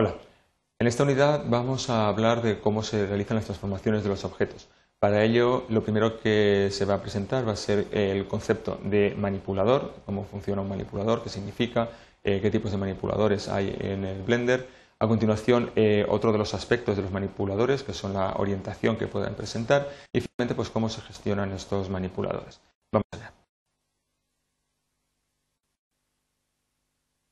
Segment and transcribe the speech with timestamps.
[0.00, 0.14] Hola,
[0.78, 4.68] en esta unidad vamos a hablar de cómo se realizan las transformaciones de los objetos.
[5.00, 9.16] Para ello, lo primero que se va a presentar va a ser el concepto de
[9.18, 11.88] manipulador, cómo funciona un manipulador, qué significa,
[12.22, 14.68] eh, qué tipos de manipuladores hay en el Blender.
[15.00, 19.08] A continuación, eh, otro de los aspectos de los manipuladores, que son la orientación que
[19.08, 22.60] pueden presentar, y finalmente, pues cómo se gestionan estos manipuladores.
[22.92, 23.27] Vamos allá.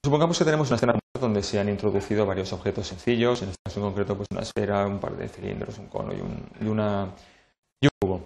[0.06, 3.80] Supongamos que tenemos una escena donde se han introducido varios objetos sencillos, en este caso
[3.80, 7.08] en concreto pues una esfera, un par de cilindros, un cono y un, una,
[8.00, 8.24] cubo.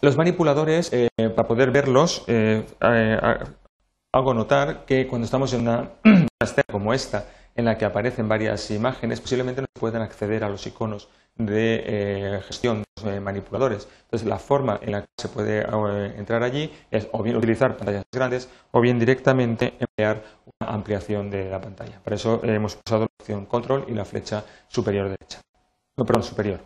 [0.00, 3.18] Los manipuladores, eh, para poder verlos, eh, eh,
[4.14, 5.90] hago notar que cuando estamos en una,
[6.40, 7.26] escena como esta,
[7.58, 12.84] en la que aparecen varias imágenes, posiblemente no puedan acceder a los iconos de gestión
[12.96, 13.88] de los manipuladores.
[14.02, 15.66] Entonces, la forma en la que se puede
[16.16, 20.22] entrar allí es o bien utilizar pantallas grandes o bien directamente emplear
[20.60, 22.00] ampliación de la pantalla.
[22.02, 25.40] Para eso hemos usado la opción control y la flecha superior derecha.
[25.96, 26.60] No, perdón, superior.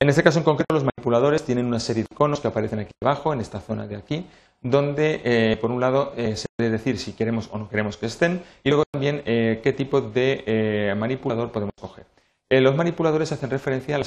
[0.00, 2.92] En este caso en concreto los manipuladores tienen una serie de iconos que aparecen aquí
[3.02, 4.26] abajo, en esta zona de aquí,
[4.60, 8.06] donde eh, por un lado eh, se puede decir si queremos o no queremos que
[8.06, 12.06] estén y luego también eh, qué tipo de manipulador podemos coger.
[12.50, 13.98] los manipuladores hacen referencia a,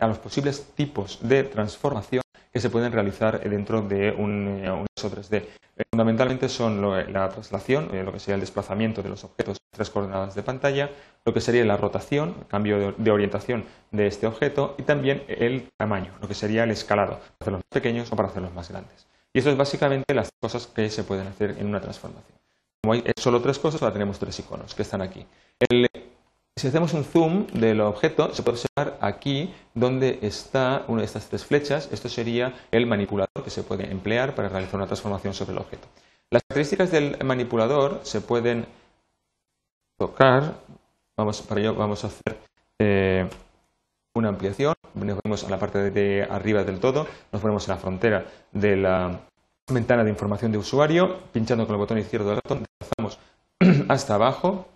[0.00, 2.22] a los posibles tipos de transformación
[2.52, 5.44] que se pueden realizar dentro de un, universo 3D.
[5.76, 9.90] Eh, fundamentalmente son la traslación, lo que sería el desplazamiento de los objetos en tres
[9.90, 10.90] coordenadas de pantalla,
[11.24, 16.12] lo que sería la rotación, cambio de, orientación de este objeto y también el tamaño,
[16.20, 19.06] lo que sería el escalado, para hacerlos más pequeños o para hacerlos más grandes.
[19.32, 22.38] Y eso es básicamente las cosas que se pueden hacer en una transformación.
[22.82, 25.26] Como hay solo tres cosas, ahora tenemos tres iconos que están aquí.
[26.56, 31.28] Si hacemos un zoom del objeto, se puede observar aquí donde está una de estas
[31.28, 31.88] tres flechas.
[31.92, 35.86] Esto sería el manipulador que se puede emplear para realizar una transformación sobre el objeto.
[36.30, 38.66] Las características del manipulador se pueden
[39.96, 40.54] tocar.
[41.16, 42.38] Vamos, para ello vamos a hacer
[42.78, 43.28] eh,
[44.18, 44.74] una ampliación.
[44.94, 47.06] Nos ponemos a la parte de arriba del todo.
[47.32, 49.20] Nos ponemos en la frontera de la
[49.70, 51.18] ventana de información de usuario.
[51.32, 53.18] Pinchando con el botón izquierdo del ratón, desplazamos
[53.88, 54.66] hasta abajo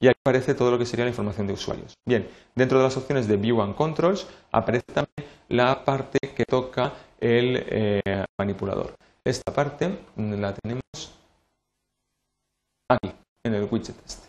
[0.00, 1.94] y aquí aparece todo lo que sería la información de usuarios.
[2.06, 6.92] Bien, dentro de las opciones de View and Controls aparece también la parte que toca
[7.20, 8.94] el eh, manipulador.
[9.24, 10.82] Esta parte la tenemos
[12.88, 13.12] aquí,
[13.44, 14.27] en el widget este.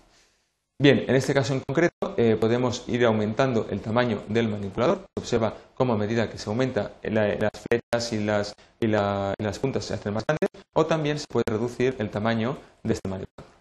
[0.82, 5.00] Bien, en este caso en concreto eh, podemos ir aumentando el tamaño del manipulador.
[5.18, 10.14] Se observa cómo a medida que se aumenta las flechas y las, puntas se hacen
[10.14, 13.52] más grandes o también se puede reducir el tamaño de este manipulador.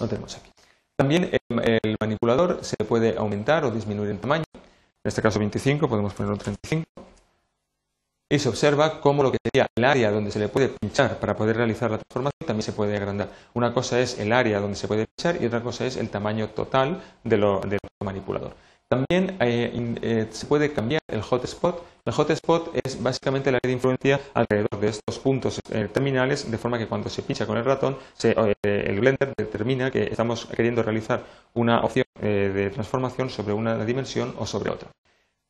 [0.00, 0.50] Lo tenemos aquí.
[0.96, 4.44] También el, manipulador se puede aumentar o disminuir en tamaño.
[4.52, 6.84] En este caso 25, podemos ponerlo 35.
[8.30, 11.36] Y se observa cómo lo que sería el área donde se le puede pinchar para
[11.36, 13.28] poder realizar la transformación también se puede agrandar.
[13.54, 16.48] Una cosa es el área donde se puede pinchar y otra cosa es el tamaño
[16.50, 17.44] total del
[18.04, 18.54] manipulador.
[18.88, 21.82] También eh, eh, se puede cambiar el hotspot.
[22.04, 26.58] El hotspot es básicamente la área de influencia alrededor de estos puntos eh, terminales, de
[26.58, 31.24] forma que cuando se pincha con el ratón, el Blender determina que estamos queriendo realizar
[31.54, 34.90] una opción de transformación sobre una dimensión o sobre otra.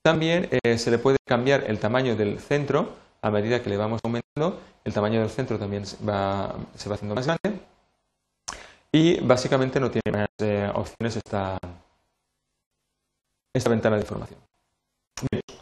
[0.04, 2.90] También se le puede cambiar el tamaño del centro
[3.22, 4.60] a medida que le vamos aumentando.
[4.84, 7.58] El tamaño del centro también se va haciendo más grande.
[8.92, 10.28] Y básicamente no tiene más
[10.74, 11.58] opciones esta,
[13.54, 14.38] esta ventana de información.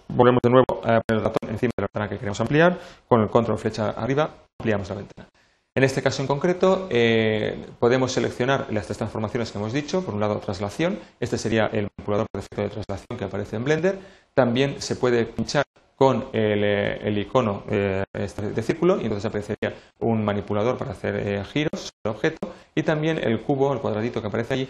[0.08, 2.80] volvemos de nuevo a poner el ratón encima de la ventana que queremos ampliar.
[3.06, 5.28] Con el control flecha arriba ampliamos la ventana.
[5.74, 10.04] En este caso en concreto eh, podemos seleccionar las tres transformaciones que hemos dicho.
[10.04, 10.98] Por un lado, traslación.
[11.18, 13.98] Este sería el manipulador por defecto de traslación que aparece en Blender.
[14.34, 15.64] También se puede pinchar
[15.96, 21.44] con el, eh, icono eh, este de círculo y entonces aparecería un manipulador para hacer
[21.44, 24.68] giros sobre el objeto y también el cubo, el cuadradito que aparece allí,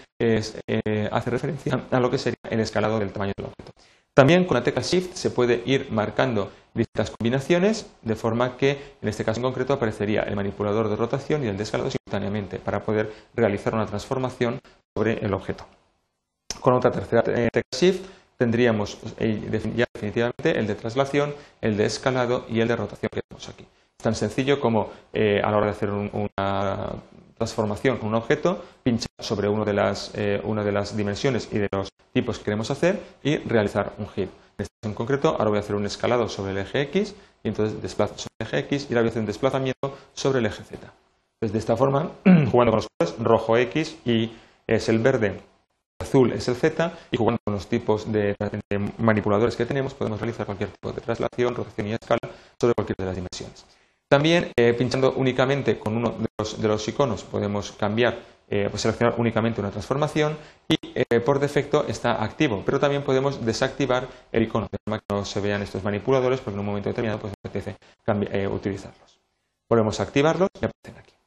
[1.11, 3.73] hace referencia a lo que sería el escalado del tamaño del objeto.
[4.15, 9.09] También con la tecla Shift se puede ir marcando distintas combinaciones, de forma que en
[9.09, 12.83] este caso en concreto aparecería el manipulador de rotación y el de escalado simultáneamente para
[12.83, 14.61] poder realizar una transformación
[14.95, 15.67] sobre el objeto.
[16.61, 18.05] Con otra tercera tecla Shift
[18.43, 19.41] tendríamos eh,
[19.77, 23.63] ya definitivamente el de traslación, el de escalado y el de rotación que tenemos aquí.
[23.63, 26.91] Es tan sencillo como eh, a la hora de hacer una
[27.37, 31.59] transformación con un objeto, pinchar sobre una de, las, eh, una de las dimensiones y
[31.59, 34.33] de los tipos que queremos hacer y realizar un giro.
[34.59, 37.15] En este caso en concreto, ahora voy a hacer un escalado sobre el eje X
[37.45, 40.41] y entonces desplazo sobre el eje X y ahora voy a hacer un desplazamiento sobre
[40.41, 40.81] el eje Z.
[41.41, 42.11] Entonces, de esta forma,
[42.51, 44.33] jugando con los colores, rojo X y
[44.67, 45.41] es el verde,
[46.03, 48.37] azul es el Z y jugando con los tipos de,
[48.99, 52.21] manipuladores que tenemos podemos realizar cualquier tipo de traslación, rotación y escala
[52.61, 53.65] sobre cualquiera de las dimensiones.
[54.13, 56.15] También, eh, pinchando únicamente con uno
[56.59, 60.37] de los, iconos, podemos cambiar eh, pues seleccionar únicamente una transformación
[60.69, 65.15] y eh, por defecto está activo, pero también podemos desactivar el icono de forma que
[65.15, 67.77] no se vean estos manipuladores porque en un momento determinado pues, apetece
[68.51, 69.19] utilizarlos.
[69.67, 71.22] Volvemos a activarlos y aparecen aquí.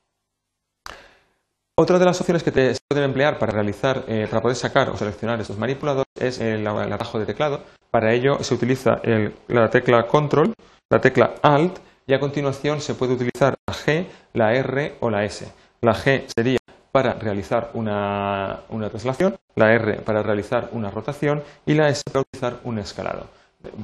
[1.78, 5.42] Otra de las opciones que se pueden emplear para realizar, para poder sacar o seleccionar
[5.42, 7.64] estos manipuladores es el, atajo de teclado.
[7.92, 9.02] Para ello se utiliza
[9.50, 10.54] la tecla Control,
[10.90, 15.26] la tecla Alt y a continuación se puede utilizar la G, la R o la
[15.26, 15.52] S.
[15.82, 16.60] La G sería
[16.94, 22.60] para realizar una, traslación, la R para realizar una rotación y la S para utilizar
[22.64, 23.28] un escalado.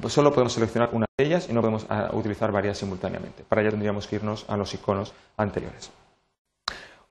[0.08, 3.44] Solo podemos seleccionar una de ellas y no podemos ah, utilizar varias simultáneamente.
[3.44, 5.92] Para ello tendríamos que irnos a los iconos anteriores.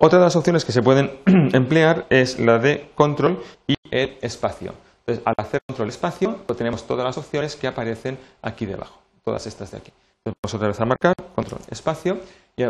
[0.02, 1.10] Otra de las opciones que se pueden
[1.52, 4.72] emplear es la de control y el espacio.
[5.00, 9.46] Entonces, al hacer control espacio, pues tenemos todas las opciones que aparecen aquí debajo, todas
[9.46, 9.92] estas de aquí.
[10.24, 12.18] Vamos otra vez a marcar, control, espacio,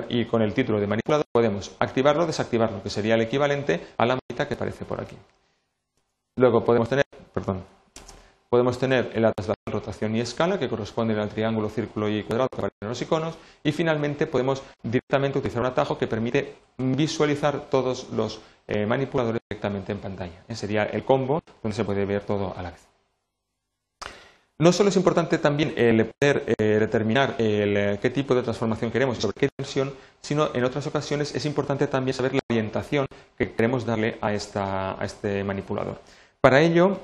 [0.09, 4.06] y, con el título de manipulador podemos activarlo o desactivarlo, que sería el equivalente a
[4.06, 5.17] la manita que aparece por aquí.
[6.37, 7.62] Luego podemos tener, perdón,
[8.50, 12.56] podemos tener la traslación, rotación y escala, que corresponden al triángulo, círculo y cuadrado que
[12.56, 13.38] aparecen en los iconos.
[13.62, 19.93] Y finalmente podemos directamente utilizar un atajo que permite visualizar todos los eh, manipuladores directamente
[19.93, 20.44] en pantalla.
[20.49, 22.91] Ese sería el combo, donde se puede ver todo a la vez.
[24.61, 29.17] No solo es importante también el poder eh, determinar eh, qué tipo de transformación queremos
[29.17, 33.06] y sobre qué tensión, sino en otras ocasiones es importante también saber la orientación
[33.38, 35.99] que queremos darle a, este manipulador.
[36.43, 36.99] Para ello,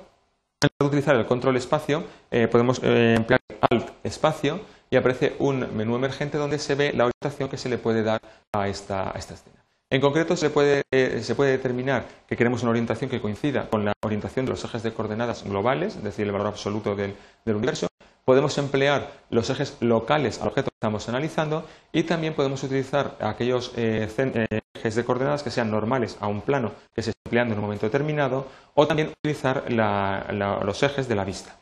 [0.62, 4.60] en vez de utilizar el control espacio, eh, podemos emplear Alt espacio
[4.90, 8.20] y aparece un menú emergente donde se ve la orientación que se le puede dar
[8.52, 9.66] a esta escena.
[9.88, 14.44] En concreto, eh, se puede, determinar que queremos una orientación que coincida con la orientación
[14.44, 17.14] de los ejes de coordenadas globales, es decir, el valor absoluto del,
[17.44, 17.86] universo.
[18.24, 23.72] Podemos emplear los ejes locales al objeto que estamos analizando y también podemos utilizar aquellos
[23.76, 24.60] eh, eh,
[24.94, 27.86] de coordenadas que sean normales a un plano que se esté empleando en un momento
[27.86, 31.56] determinado o también utilizar los ejes de la vista.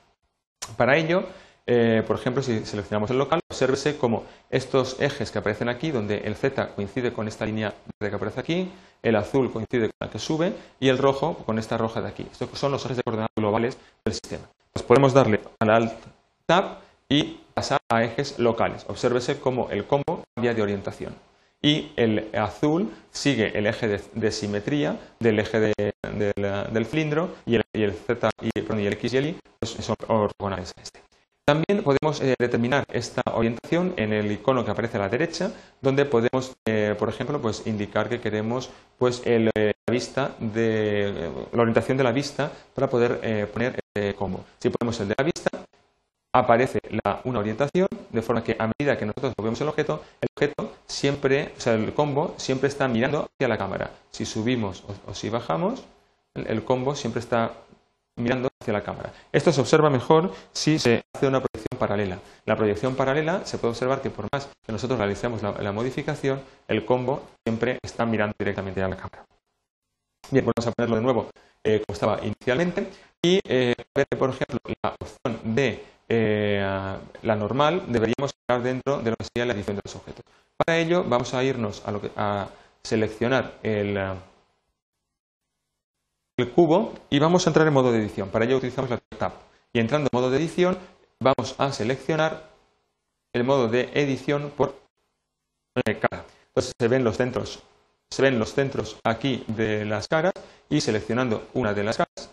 [0.76, 1.24] Para ello,
[1.66, 6.18] eh, por ejemplo, si seleccionamos el local, obsérvese como estos ejes que aparecen aquí, donde
[6.18, 8.72] el Z coincide con esta línea verde que aparece aquí,
[9.02, 12.26] el azul coincide con la que sube y el rojo con esta roja de aquí.
[12.30, 14.44] Estos son los ejes de coordenadas globales del sistema.
[14.72, 15.92] Pues podemos darle al Alt
[16.46, 16.78] Tab
[17.08, 18.84] y pasar a ejes locales.
[18.88, 21.14] Obsérvese cómo el combo cambia de orientación.
[21.64, 28.28] Y el azul sigue el eje de, simetría del eje del, cilindro y el, Z
[28.42, 31.00] y, el X y el Y pues son ortogonales a este.
[31.46, 36.04] También podemos eh, determinar esta orientación en el icono que aparece a la derecha, donde
[36.04, 38.68] podemos, eh, por ejemplo, pues, indicar que queremos
[38.98, 44.14] pues, eh, la, vista de, la orientación de la vista para poder poner el.
[44.58, 45.50] Si ponemos el de la vista,
[46.34, 46.80] aparece
[47.22, 51.52] una orientación, de forma que a medida que nosotros movemos el objeto, el objeto siempre,
[51.56, 53.92] o sea, el combo siempre está mirando hacia la cámara.
[54.10, 55.84] Si subimos o, si bajamos,
[56.34, 57.52] el combo siempre está
[58.16, 59.12] mirando hacia la cámara.
[59.30, 62.18] Esto se observa mejor si se hace una proyección paralela.
[62.46, 66.84] La proyección paralela se puede observar que por más que nosotros realicemos la, modificación, el
[66.84, 69.24] combo siempre está mirando directamente a la cámara.
[70.32, 71.28] Bien, vamos a ponerlo de nuevo
[71.62, 72.88] eh, como estaba inicialmente
[73.22, 79.10] y eh, ver, por ejemplo, la opción de eh, la normal deberíamos estar dentro de
[79.10, 80.24] lo que sería la edición de los objetos.
[80.56, 82.48] Para ello vamos a irnos a, lo que, a
[82.82, 83.98] seleccionar el
[86.36, 88.28] el cubo y vamos a entrar en modo de edición.
[88.28, 89.32] Para ello utilizamos la Tab.
[89.72, 90.76] Y entrando en modo de edición
[91.20, 92.50] vamos a seleccionar
[93.32, 94.76] el modo de edición por
[96.00, 96.24] cara.
[96.48, 97.62] Entonces se ven los centros,
[98.10, 100.32] se ven los centros aquí de las caras
[100.68, 102.30] y seleccionando una de las caras,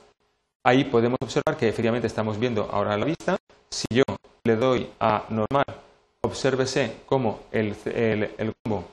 [0.63, 3.38] ahí podemos observar que efectivamente estamos viendo ahora la vista.
[3.72, 4.04] Si yo
[4.44, 5.66] le doy a normal,
[6.22, 8.86] obsérvese cómo el, el, el combo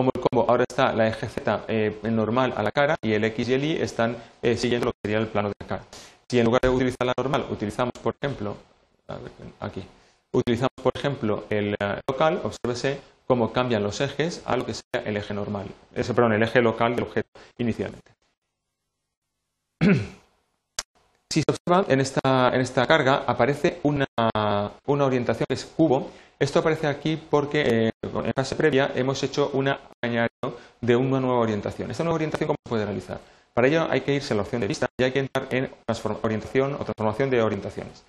[0.00, 3.22] como el combo ahora está la eje Z eh, normal a la cara y el
[3.24, 5.84] X y el Y están eh, siguiendo lo que sería el plano de la cara.
[6.26, 8.56] Si en lugar de utilizar la normal utilizamos, por ejemplo,
[9.60, 9.84] aquí,
[10.32, 15.02] utilizamos, por ejemplo, el eh, local, obsérvese cómo cambian los ejes a lo que sea
[15.04, 18.12] el eje normal, ese, perdón, el eje local del objeto inicialmente.
[21.32, 24.06] Si se observa en esta, en esta carga aparece una,
[24.86, 26.10] una orientación que es cubo
[26.40, 31.38] esto aparece aquí porque eh, en fase previa hemos hecho una añadido de una nueva
[31.38, 31.90] orientación.
[31.90, 33.20] ¿Esta nueva orientación cómo se puede realizar?
[33.52, 35.70] Para ello hay que irse a la opción de vista y hay que entrar en
[36.22, 38.04] orientación o transformación de orientaciones.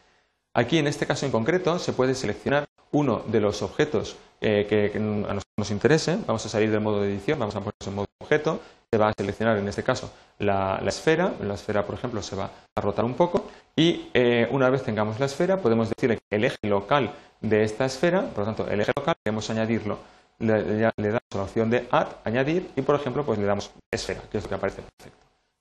[0.53, 4.97] Aquí, en este caso en concreto, se puede seleccionar uno de los objetos eh, que,
[4.97, 6.17] a nosotros nos interese.
[6.25, 8.61] Vamos a salir del modo de edición, vamos a ponernos en modo objeto.
[8.91, 11.33] Se va a seleccionar, en este caso, la, esfera.
[11.41, 13.49] La esfera, por ejemplo, se va a rotar un poco.
[13.75, 17.85] Y eh, una vez tengamos la esfera, podemos decirle que el eje local de esta
[17.85, 19.97] esfera, por lo tanto, el eje local, queremos añadirlo
[20.41, 24.37] le, damos la opción de add, añadir, y por ejemplo, pues le damos esfera, que
[24.37, 25.17] es lo que aparece perfecto.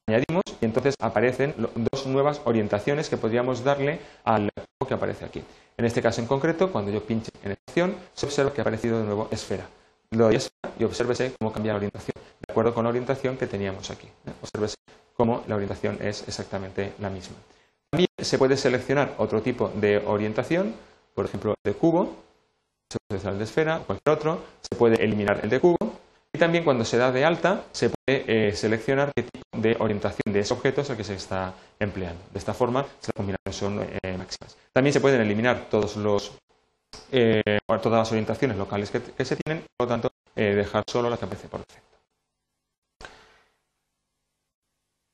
[0.06, 4.50] Añadimos y entonces aparecen dos nuevas orientaciones que podríamos darle al
[4.86, 5.42] que aparece aquí.
[5.76, 8.62] En este caso en concreto, cuando yo pinche en esta opción, se observa que ha
[8.62, 9.66] aparecido de nuevo esfera.
[10.10, 12.14] Lo doy esfera y obsérvese cómo cambia la orientación,
[12.50, 14.06] acuerdo con la orientación que teníamos aquí.
[14.06, 14.32] ¿eh?
[14.42, 14.76] Obsérvese
[15.16, 17.36] cómo la orientación es exactamente la misma.
[17.90, 20.74] También se puede seleccionar otro tipo de orientación,
[21.14, 22.16] por ejemplo, de cubo,
[22.88, 25.76] se puede seleccionar el de esfera, cualquier otro, se puede eliminar el de cubo
[26.32, 30.32] y también cuando se da de alta se puede eh, seleccionar qué tipo de orientación
[30.32, 32.22] de ese objeto es el que se está empleando.
[32.32, 34.56] De esta forma, las combinaciones son eh, máximas.
[34.72, 36.32] También se pueden eliminar todos los,
[37.10, 41.16] eh, todas las orientaciones locales que, que, se tienen, por lo tanto, dejar solo la
[41.16, 41.89] que aparece por defecto.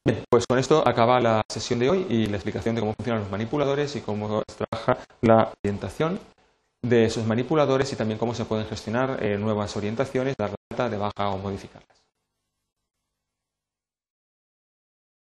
[0.07, 3.23] Bien, pues con esto acaba la sesión de hoy y la explicación de cómo funcionan
[3.23, 6.21] los manipuladores y cómo trabaja la orientación
[6.81, 10.97] de esos manipuladores y también cómo se pueden gestionar eh, nuevas orientaciones, dar data de
[10.97, 12.06] baja o modificarlas.